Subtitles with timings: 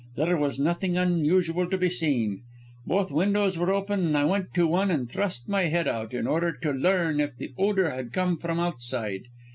[0.15, 2.41] There was nothing unusual to be seen.
[2.87, 6.25] Both windows were open and I went to one and thrust my head out, in
[6.25, 9.25] order to learn if the odour came from outside.